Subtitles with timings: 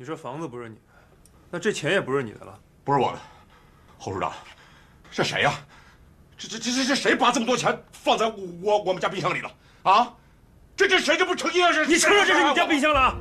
[0.00, 0.80] 你说房子不是你的，
[1.50, 2.58] 那这钱也不是你的了。
[2.82, 3.18] 不是我的，
[3.98, 4.32] 侯处长，
[5.10, 5.52] 这谁呀？
[6.38, 8.26] 这这这这这谁把这么多钱放在
[8.62, 9.52] 我我们家冰箱里了？
[9.82, 10.14] 啊？
[10.74, 11.70] 这这谁这不成心要？
[11.70, 13.14] 是你承认这是你家冰箱了啊？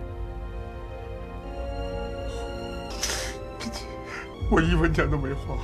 [4.49, 5.57] 我一分钱都没花，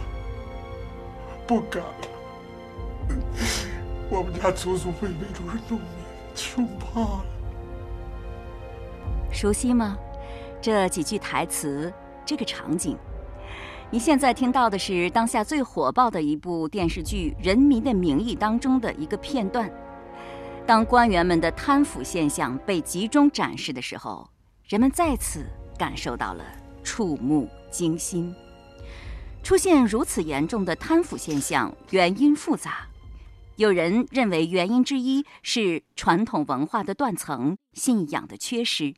[1.47, 2.07] 不敢了。
[4.09, 5.87] 我们家祖祖辈辈都是农民，
[6.35, 7.25] 穷怕了。
[9.31, 9.97] 熟悉吗？
[10.65, 11.93] 这几句台词，
[12.25, 12.97] 这个场景。
[13.91, 19.71] 你现在听到的是当下最火爆的一部电视剧《人民的名义》当中的一个片段。
[20.65, 24.27] 当官员们的贪腐现象被集中展示的时候，
[24.67, 25.45] 人们再次
[25.77, 26.43] 感受到了
[26.83, 28.33] 触目惊心。
[29.43, 32.87] 出现如此严重的贪腐现象，原因复杂。
[33.57, 38.95] 有人认为原因之一是传统文化的断层、信仰的缺失。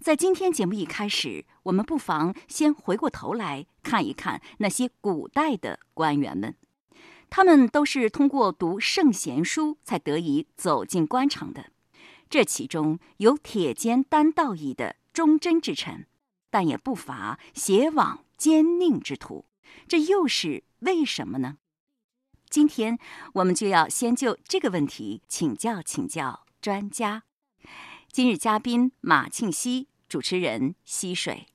[0.00, 6.56] 在今天节目一开始，我们不妨先回过头来看一看那些古代的官员们，
[7.30, 11.66] 他们都是通过读圣贤书才得以走进官场的。
[12.28, 16.06] 这其中有铁肩担道义的忠贞之臣，
[16.50, 19.44] 但也不乏邪妄奸佞之徒。
[19.86, 21.58] 这又是为什么呢？
[22.48, 22.98] 今天
[23.34, 27.22] 我们就要先就这个问题请教请教专家。
[28.14, 31.46] 今日嘉宾马庆西，主持人溪水。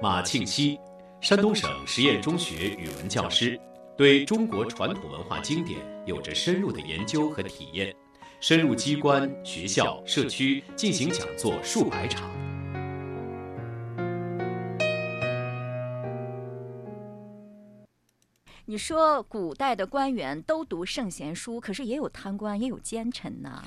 [0.00, 0.80] 马庆西，
[1.20, 3.60] 山东省实验中学语文教师，
[3.94, 7.94] 对中国传统文化经典有着深入的研究和体验，
[8.40, 12.30] 深入机关、学校、社区进行讲座数百场。
[18.76, 23.62] 说古代的官员都读圣贤书，可是也有贪官，也有奸臣呐。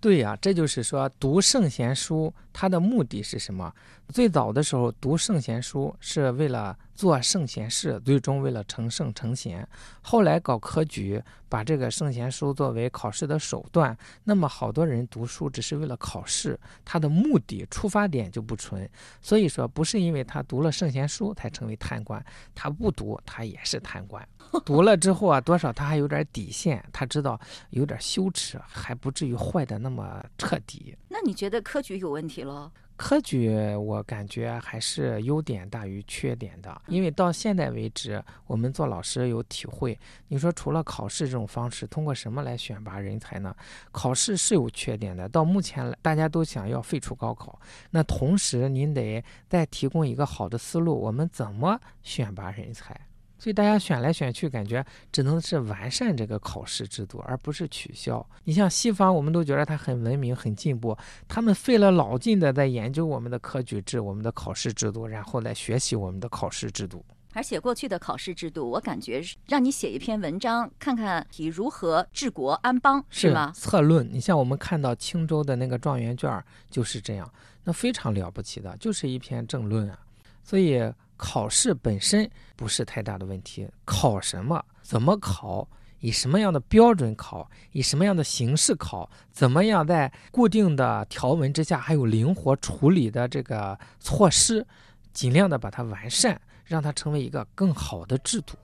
[0.00, 3.72] 对呀，这就是说读圣贤书，它的目的是什么？
[4.08, 9.66] 最早的时候读圣贤书是为了做圣贤事，最终为了成圣成贤。
[10.02, 13.96] 后来搞科举，把这个圣贤书作为考试的手段。
[14.24, 18.90] 那么好多人读书只是为了考试，他的目的出发点就不纯。
[19.22, 22.22] 所以说，不是因为他读了圣贤书才成为贪官，
[22.56, 24.28] 他不读他也是贪官。
[24.64, 27.40] 读了之后啊，多少他还有点底线，他知道
[27.70, 30.96] 有点羞耻，还不至于坏的那么彻底。
[31.08, 32.70] 那你觉得科举有问题了？
[32.94, 39.98] 科举我感觉还是优点大于缺点的，因为到现在为止，我们做老师有体会。
[40.28, 43.52] 你说除了考试这种方式，通过什么来选拔人才呢？
[43.90, 45.28] 考试是有缺点的。
[45.28, 47.58] 到目前来，大家都想要废除高考，
[47.90, 52.94] 那同时您得再提供一个好的思路，我们怎么选拔人才？
[53.42, 58.24] 所以大家选来选去，感觉只能是完善这个考试制度，而不是取消。
[58.44, 67.04] 你像西方，我们都觉得它很文明、很进步，他们费了老劲的在研究我们的科举制、我们的考试制度，然后来学习我们的考试制度。
[67.32, 73.50] 而且过去的考试制度，我感觉让你写一篇文章，看看你如何治国安邦，是吗？
[73.56, 74.08] 策论。
[74.12, 77.28] 你像我们看到青州的那个状元卷就是这样，
[77.64, 79.98] 那非常了不起的，就是一篇政论啊。
[80.44, 80.80] 所以。
[81.16, 84.64] 考试本身不是太大的问题，考什么？
[84.82, 85.68] 怎么考？
[86.00, 87.48] 以什么样的标准考？
[87.70, 89.08] 以什么样的形式考？
[89.30, 94.66] 怎么样在固定的条文之下还有灵活处理的这个措施，
[95.12, 98.56] 尽量的把它完善，让它成为一个更好的制度。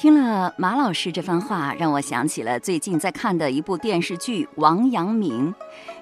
[0.00, 5.52] 听了马老师这番话，让我想起了最近在看的一部电视剧《王阳明》。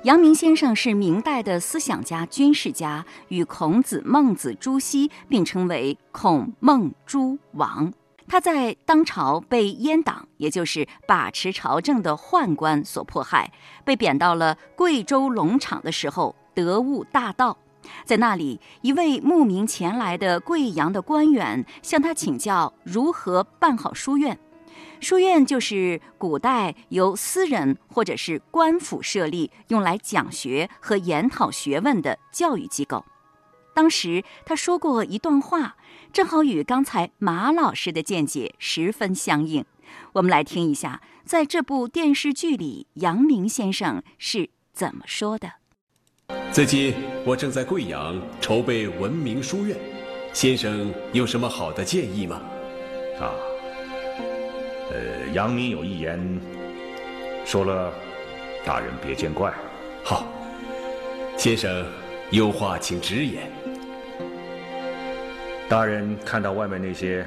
[0.04, 7.92] 阳明先生是明代的思想家、军事家，与孔子、孟子、朱熹并称为“孔孟朱王”。
[8.28, 13.50] 他在当朝被阉党，也就是把持朝政的宦官所迫害，
[13.84, 17.58] 被贬到了贵州龙场的时候，得悟大道。
[18.04, 24.38] 在那里，一位慕名前来的贵阳的官员向他请教如何办好书院。
[25.00, 33.04] 书院就是古代由私人或者是官府设立，用来讲学和研讨学问的教育机构。
[33.74, 35.76] 当时他说过一段话，
[36.12, 39.64] 正好与刚才马老师的见解十分相应。
[40.14, 45.57] 我们来听一下，在这部电视剧里，阳明先生是怎么说的。
[46.50, 49.76] 最近我正在贵阳筹备文明书院，
[50.32, 52.40] 先生有什么好的建议吗？
[53.20, 53.30] 啊，
[54.90, 56.18] 呃，阳明有一言，
[57.44, 57.92] 说了，
[58.64, 59.52] 大人别见怪。
[60.02, 60.26] 好，
[61.36, 61.84] 先生
[62.30, 63.52] 有话请直言。
[65.68, 67.24] 大人看到外面那些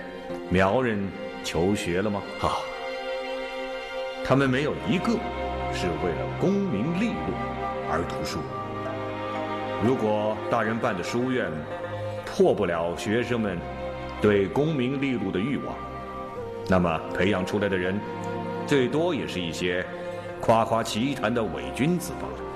[0.50, 1.00] 苗人
[1.44, 2.22] 求学了吗？
[2.40, 2.64] 好，
[4.26, 5.14] 他们没有一个
[5.74, 7.34] 是为了功名利禄。
[7.94, 8.40] 而读书。
[9.84, 11.50] 如果大人办的书院
[12.24, 13.58] 破不了学生们
[14.22, 15.76] 对功名利禄的欲望，
[16.68, 18.00] 那么培养出来的人，
[18.68, 19.84] 最多也是一些
[20.40, 22.51] 夸夸其谈的伪君子罢了。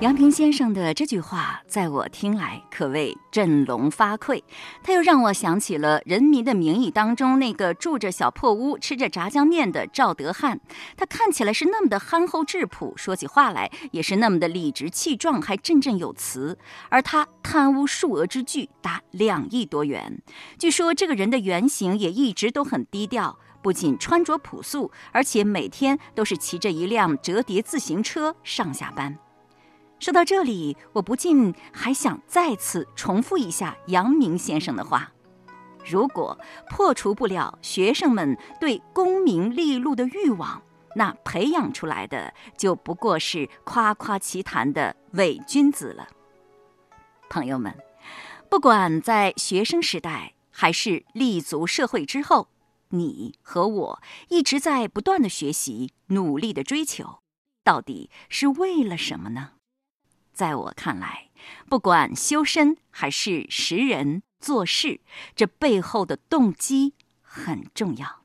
[0.00, 4.40] 杨平先生的这句话，在我听来可谓振聋发聩。
[4.80, 10.60] 他又让我想起了《人民的名义》当中那个住着小破屋、吃着炸酱面的赵德汉。
[10.96, 16.56] 他看起来是那么的憨厚质朴，说起话来也是那么的理直气壮，还振振有词。
[16.90, 20.22] 而他贪污数额之巨达两亿多元。
[20.60, 29.18] 据说这个人的原型也一直都很低调，不仅穿着朴素，而且每天都是骑着一辆折叠自行车上下班。
[30.00, 35.12] 说到这里，我不禁还想再次重复一下阳明先生的话：
[35.84, 36.38] 如果
[36.70, 40.62] 破除不了学生们对功名利禄的欲望，
[40.94, 46.08] 那培养出来的就不过是夸夸其谈的伪君子了。
[47.28, 47.76] 朋友们，
[48.48, 52.48] 不管在学生时代还是立足社会之后，
[52.90, 57.18] 你和我一直在不断的学习，努力的追求，
[57.64, 59.50] 到底是为了什么呢？
[60.38, 61.30] 在我看来，
[61.68, 65.00] 不管修身还是识人做事，
[65.34, 68.22] 这背后的动机很重要。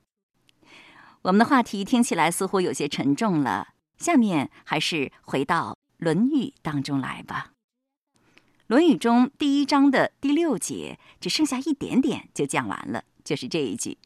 [1.24, 7.54] 我们的话题听起来似乎有些沉重了，下面还是回到《论语》当中来吧。
[8.68, 13.98] 《论语》中第一章的第六节，只剩下一点点就讲完了，就是这一句：“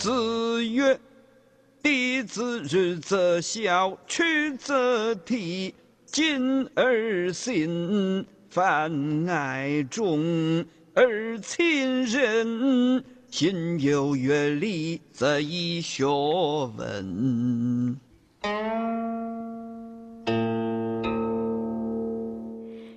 [0.00, 0.98] 子曰。”
[1.82, 4.22] 弟子日则孝，出
[4.56, 5.72] 则悌，
[6.06, 10.64] 谨而信，泛爱众
[10.94, 13.02] 而亲仁。
[13.28, 14.30] 心有余
[14.60, 17.98] 力，则以学文。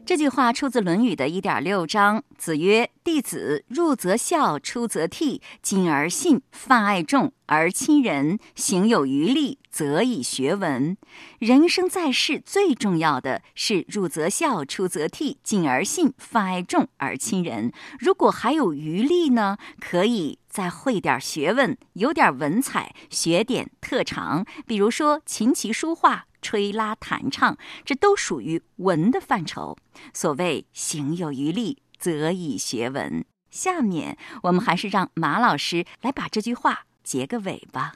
[0.05, 2.23] 这句话出自《论语》的一点六章。
[2.37, 8.37] 子曰：“弟子入则孝，出则悌，谨而信，泛爱众而亲仁。
[8.53, 10.95] 行有余力，则以学文。”
[11.39, 17.71] 人生在世，最重要的是入则孝，出则悌，谨而信，泛爱众而亲仁。
[17.97, 26.27] 如果还有余力呢，可以再会点学问，有点文采，学点特长，比如说琴棋书画。
[26.45, 29.75] 吹拉弹唱，这都属于文的范畴。
[30.13, 33.25] 所谓行有余力，则以学文。
[33.49, 37.93] 下面我们还是让马老师来把这句话结个尾吧。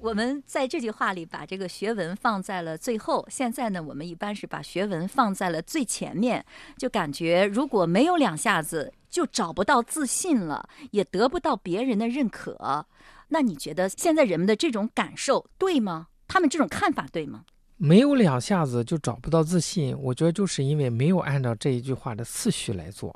[0.00, 6.44] 我们在这句话里把这个学文放在了最后，现在呢，我们一般是把学文放在了最前面，
[6.76, 12.86] 就感觉如果没有两下子，就找不到自信了，也得不到别人的认可。
[13.28, 16.08] 那你觉得现在人们的这种感受对吗？
[16.26, 17.44] 他们这种看法对吗？
[17.84, 23.12] 没有两下子就找不到自信，我觉得就是因为没有按照这一句话的次序来做。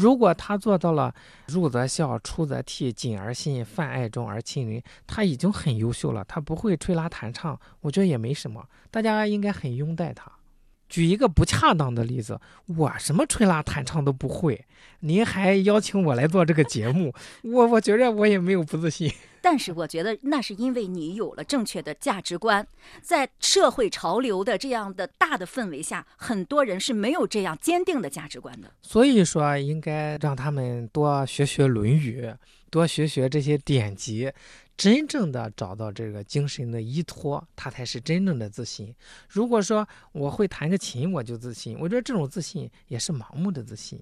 [0.00, 1.14] 如果他做到了
[1.46, 6.24] 入则孝，出则悌，谨而信，泛爱众而亲仁，他已经很优秀了。
[6.24, 10.28] 他不会吹拉弹唱，我觉得也没什么，大家应该很拥戴他。
[10.88, 14.66] 举一个不恰当的例子，我什么吹拉弹唱都不会，
[14.98, 17.14] 您还邀请我来做这个节目，
[17.44, 19.08] 我我觉着我也没有不自信。
[19.42, 22.66] 但是我觉得那是因为你有了正确的价值观，
[23.02, 28.70] 在社会潮流的这样的大的氛围下，很多人是没有这样坚定的价值观的。
[28.82, 32.22] 所以说，应该让他们多学学《论语》，
[32.70, 34.30] 多学学这些典籍，
[34.76, 38.94] 真正的找到这个精神的依托，他才是真正的自信。
[39.28, 44.00] 如果说我会弹个琴，我就自信，我觉得这种自信也是盲目的自信。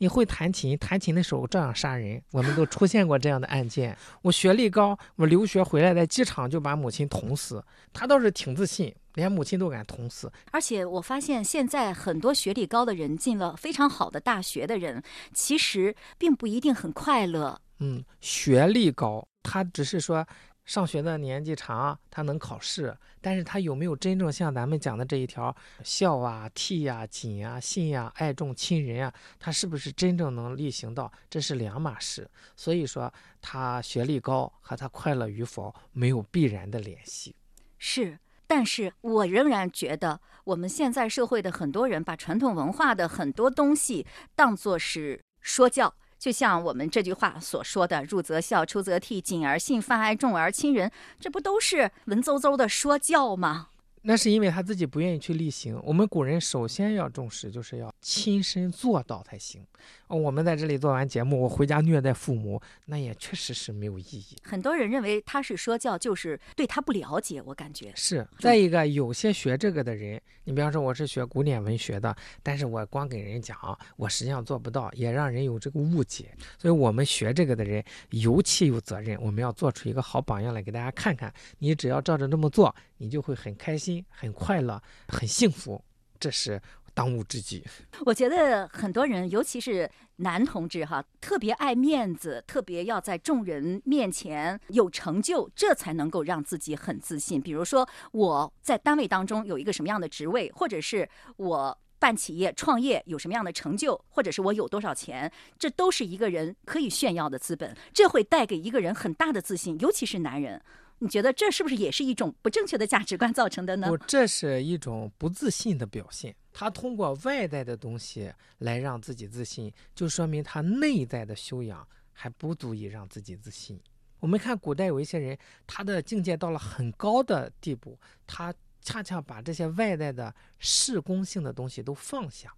[0.00, 3.94] 你会弹琴，弹琴的时候照样杀人， 我们都出现过这样的案件。
[4.22, 10.32] 我学历高，我留学回来在机场就把母亲捅死，他倒是挺自信，连母亲都敢捅死。
[10.52, 15.02] 而且我发现现在很多学历高的人进了非常好的大学的人，
[15.34, 17.60] 其实并不一定很快乐。
[17.80, 20.26] 嗯，学历高，他只是说。
[20.70, 31.10] 上学的年纪长，他能考试，但是他有没有真正像咱们讲的这一条孝啊、悌呀、谨啊、信呀、爱众亲仁啊，他是不是真正能力行到？
[31.28, 32.30] 这是两码事。
[32.54, 37.34] 所以说，他学历高和他快乐与否没有必然的联系。
[37.76, 45.92] 是，但是我仍然觉得，我们现在社会的很多人把传统文化的很多东西当作是说教。
[46.20, 53.68] 就像我们这句话所说的“入则孝，出则悌，谨而信，泛爱众而亲仁”，这不都是文绉绉的说教吗？
[54.02, 55.78] 那是因为他自己不愿意去力行。
[55.84, 59.64] 我们古人首先要重视，就是要亲身做到才行。
[60.08, 64.36] 我们在这里做完节目，我回家虐待父母，那也确实是没有意义。
[64.42, 67.40] 很多人认为他是说教，就是对他不了解。
[67.42, 68.26] 我感觉是。
[68.38, 73.56] 再一个，有些学这个的人，你比方说我是学古典文学的，但是我光给人讲，
[73.96, 76.34] 我实际上做不到，也让人有这个误解。
[76.58, 81.32] 所以我们学这个的人尤其有责任，我们要做出一个好榜样来给大家看看。
[81.58, 85.84] 你只要照着这么做，你就会很开心、很快乐、很幸福。
[86.18, 86.60] 这是。
[86.92, 87.64] 当务之急，
[88.04, 97.40] 我觉得很多人，尤其是男同志哈，特别爱面子，特别要在众人面前有成就，这才能够让自己很自信。
[97.40, 110.60] 比如说我在单位当中有一个什么样的职位，或者是我办企业创业有什么样的成就，或者是我有多少钱，这都是一个人可以炫耀的资本，这会带给一个人很大的自信，尤其是男人。
[111.02, 113.88] 你觉得这是不是也是一种不正确的价值观造成的呢？
[113.88, 116.36] 不，这是一种不自信的表现。
[116.52, 123.80] 他通过外在的东西来让自己自信，就说明他内在的修养还不足以让自己自信。
[124.18, 128.52] 我们看古代有一些人，他的境界到了很高的地步，他
[128.82, 132.52] 恰恰把这些外在的事功性的东西都放下。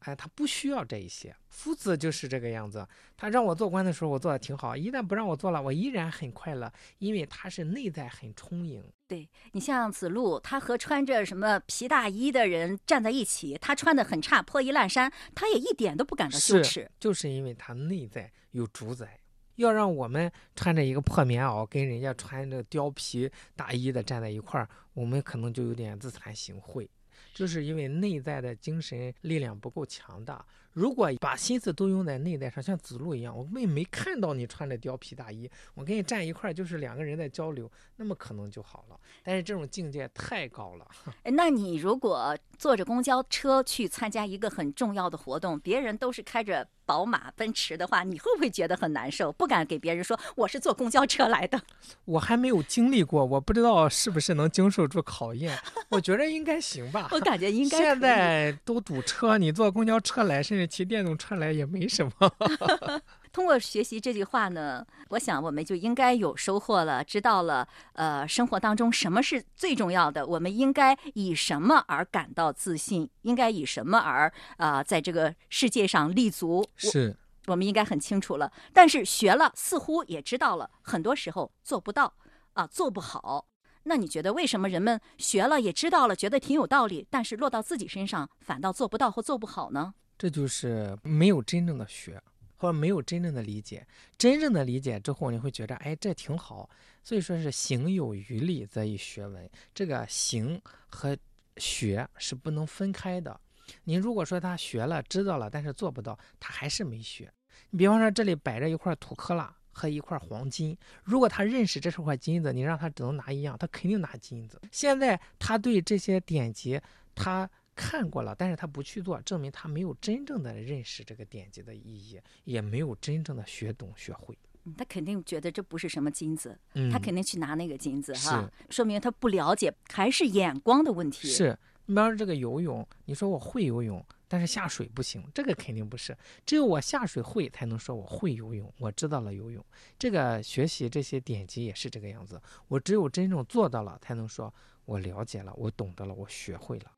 [0.00, 1.34] 哎，他不需要这一些。
[1.48, 2.86] 夫子就是这个样子。
[3.16, 4.76] 他让我做官的时候，我做的挺好。
[4.76, 8.82] 一旦不让我做了，我依然很快乐，因为他是内在很充盈。
[9.06, 16.90] 对你像子路，他和穿着什么皮大衣的人站在一起，他穿的很差，破衣烂衫，他也一点都不感到羞耻。
[17.00, 19.18] 就是因为他内在有主宰。
[19.56, 26.88] 要让我们穿着一个破棉袄，跟人家穿着貂皮大衣的站在一块儿，我们可能就有点自惭形秽。
[27.32, 30.44] 就是因为内在的精神力量不够强大。
[30.72, 38.96] 如果把心思都用在内在上，像子路一样，我们也没看到你穿着貂皮大衣，我跟你站一块儿，就是两个人在交流，那么可能就好了。
[39.22, 40.86] 但是这种境界太高了。
[41.24, 46.68] 哎，那你如果坐着公交车去参加一个很重要的活动，别人都是开着。
[46.88, 49.30] 宝马、奔驰的话，你会不会觉得很难受？
[49.30, 51.60] 不敢给别人说我是坐公交车来的。
[52.06, 55.54] 我还没有经历过，我不知道是不是能经受住考验。
[55.90, 57.10] 我觉得应该行吧。
[57.12, 57.76] 我感觉应该。
[57.76, 62.32] 现在都堵车，你坐公交车来，甚至骑电动车来也没什么。
[63.30, 76.66] 通过学习这句话呢，我想我们就应该有收获了，知道了，呃，生活当中什么是最重要的，我们应该以什么而感到自信，应该以什么而啊，在这个世界上立足。
[76.76, 77.14] 是，
[77.46, 78.50] 我们应该很清楚了。
[78.72, 82.14] 但是学了，似乎也知道了，很多时候做不到，
[82.54, 83.46] 啊，做不好。
[83.84, 89.94] 那你觉得为什么人们学了也知道了，觉得挺有道理，但是落到自己身上反倒做不到或做不好呢？
[90.18, 92.20] 这就是没有真正的学。
[92.60, 93.86] 或者没有真正的理解，
[94.18, 96.68] 真正的理解之后，你会觉得，哎，这挺好。
[97.04, 99.48] 所以说是行有余力，则以学文。
[99.72, 101.16] 这个行和
[101.58, 103.40] 学是不能分开的。
[103.84, 107.32] 你如果说他学了、知道了，但是做不到，他还是没学。
[107.70, 114.60] 你比方说，这里摆着一块土坷垃和一块黄金，如果他认识这是块金子，你让他只能拿一样，他肯定拿金子。
[114.72, 116.80] 现在他对这些典籍，
[117.14, 117.48] 他。
[117.80, 124.36] 看过了，但是他不去做，证明他没有真正的认识这个典籍的意义，也没有真正的学懂学会。
[124.76, 126.58] 他肯定觉得这不是什么金子，
[126.90, 131.28] 他肯定去拿那个金子哈，说明他不了解，还是眼光的问题。
[131.28, 131.56] 是，
[131.86, 136.14] 你比方说这个游泳，你说我会游泳，但是下水不行，这个肯定不是。
[136.44, 139.64] 只有我下水会，才能说我会游泳，我知道了游泳。
[139.98, 144.52] 这个学习这些典籍也是这个样子，我只有真正做到了，才能说
[144.84, 146.92] 我了解了，我懂得了，我学会了。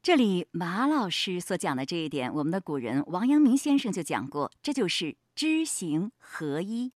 [0.00, 6.92] 这里马老师所讲的这一点，我们的古人王阳明先生就讲过，这就是知行合一。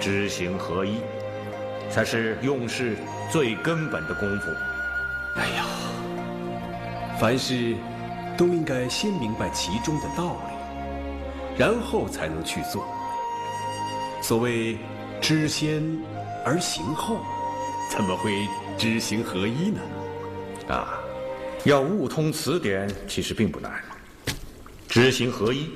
[0.00, 0.98] 知行合一，
[1.88, 2.96] 才是用事
[3.30, 4.50] 最根本的功夫。
[5.36, 5.64] 哎呀，
[7.18, 7.76] 凡事
[8.36, 12.86] 都应该先明白其中的道理，然后才能去做。
[14.20, 14.76] 所谓
[15.22, 15.82] 知先
[16.44, 17.20] 而行后，
[17.88, 19.80] 怎么会知行合一呢？
[20.68, 20.97] 啊！
[21.64, 23.82] 要悟通此点，其实并不难。
[24.88, 25.68] 知行合一，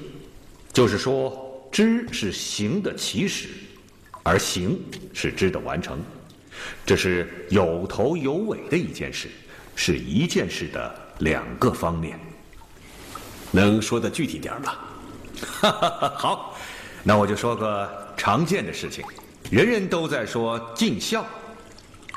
[0.73, 3.49] 就是说，知是行的起始，
[4.23, 4.81] 而行
[5.12, 6.01] 是知的完成。
[6.87, 9.29] 这是有头有尾的一件事，
[9.75, 12.19] 是一件事的两个方面。
[13.51, 14.79] 能说的具体点吗？
[16.17, 16.57] 好，
[17.03, 19.05] 那我就说个常见的事情。
[19.51, 21.27] 人人都在说尽孝，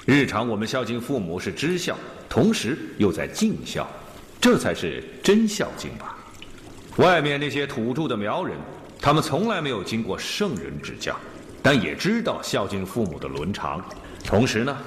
[0.05, 1.97] 日常我们孝敬父母是知孝。
[2.29, 3.87] 同时又在尽孝，
[4.41, 6.17] 这才是真孝敬吧。
[6.97, 8.57] 外面那些土著的苗人，
[9.01, 11.15] 他们从来没有经过圣人指教，
[11.61, 13.83] 但也知道孝敬父母的伦常。
[14.23, 14.77] 同时呢，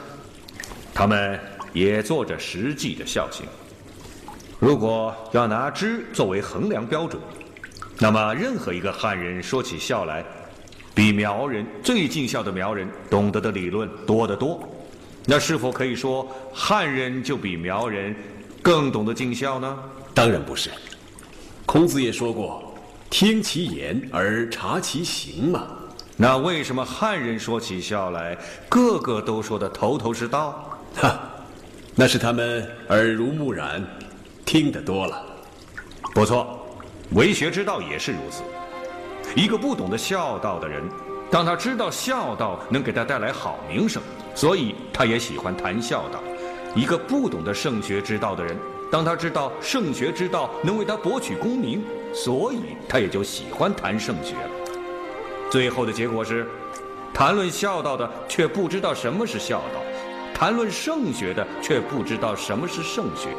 [0.95, 1.38] 他们
[1.73, 3.47] 也做着实际的孝行。
[4.59, 7.23] 如果要拿知作为衡量标准，
[7.99, 10.25] 那么任何一个汉人说起孝来，
[10.95, 14.61] 比苗人最尽孝的苗人懂得的理论多得多。
[15.30, 18.16] 那是否可以说汉人就比苗人
[18.62, 19.78] 更懂得尽孝呢？
[20.14, 20.70] 当然不是。
[21.66, 22.75] 孔子也说过
[23.11, 25.66] ：“听其言而察其行嘛。”
[26.16, 28.35] 那为什么汉人说起孝来，
[28.70, 30.80] 个个都说的头头是道？
[30.94, 31.20] 哈，
[31.94, 33.85] 那是他们耳濡目染，
[34.47, 35.23] 听得多了。
[36.14, 36.66] 不错，
[37.11, 38.42] 为学之道也是如此。
[39.37, 40.82] 一个不懂得孝道的人，
[41.30, 44.02] 当他知道孝道能给他带来好名声，
[44.38, 46.21] 所以他也喜欢谈孝道；
[46.73, 48.57] 一个不懂得圣学之道的人，
[48.88, 51.83] 当他知道圣学之道能为他博取功名，
[52.14, 54.50] 所以他也就喜欢谈圣学了。
[55.50, 56.47] 最后的结果是，
[57.12, 59.83] 谈论孝道的却不知道什么是孝道，
[60.33, 63.30] 谈论圣学的却不知道什么是圣学。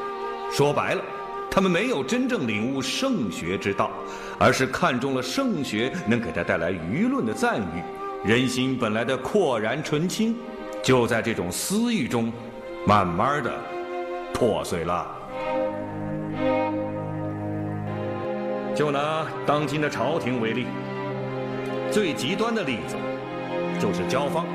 [0.51, 1.01] 说白了，
[1.49, 3.89] 他们没有真正领悟圣学之道，
[4.37, 7.81] 而是看中了圣学能给他带来舆论的赞誉，
[8.27, 10.35] 人心本来的阔然纯清，
[10.81, 12.31] 就在这种私欲中，
[12.85, 13.51] 慢慢的
[14.33, 15.07] 破碎了。
[18.75, 20.65] 就拿当今的朝廷为例。
[21.91, 22.95] 最极端的例子，
[23.79, 24.45] 就是焦芳。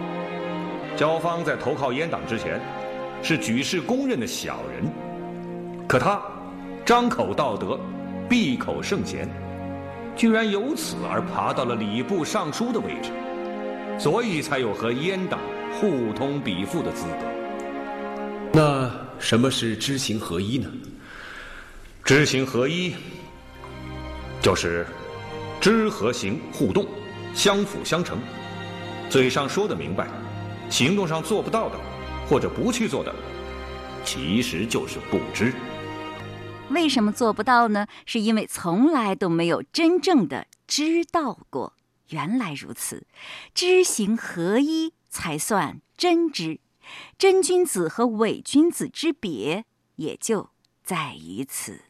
[0.97, 2.61] 焦芳在投靠阉党之前，
[3.23, 4.90] 是举世公认的小人，
[5.88, 6.23] 可他
[6.85, 7.78] 张口道德，
[8.28, 9.28] 闭口圣贤，
[10.14, 13.11] 居然由此而爬到了礼部尚书的位置，
[13.99, 15.40] 所以才有和阉党
[15.81, 17.26] 互通比附的资格。
[18.52, 20.71] 那什么是知行合一呢？
[22.04, 22.95] 知行合一，
[24.40, 24.87] 就是
[25.61, 26.87] 知和行互动。
[27.35, 28.16] 相辅相成，
[29.11, 30.07] 嘴上说的明白，
[30.71, 31.76] 行动上做不到的，
[32.28, 33.12] 或者不去做的，
[34.04, 35.52] 其实就是不知。
[36.71, 37.88] 为什么做不到呢？
[38.07, 41.73] 是因为从来都没有真正的知道过。
[42.11, 43.04] 原来如此，
[43.52, 46.59] 知行合一才算真知。
[47.16, 50.50] 真君子和伪君子之别，也就
[50.83, 51.83] 在于此。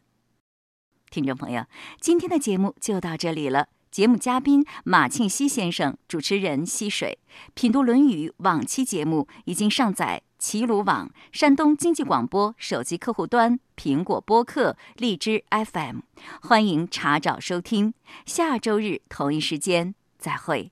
[1.11, 1.65] 听众朋友，
[1.99, 3.69] 今天的节目就到这里了。
[3.91, 7.19] 节目嘉宾马庆西先生，主持人溪水，
[7.55, 16.01] 品读《论语》往期节目已经上载齐鲁网、山东经济广播手机客户端、苹果播客、荔枝 FM，
[16.43, 17.95] 欢迎查找收听。
[18.27, 20.71] 下周日同一时间再会。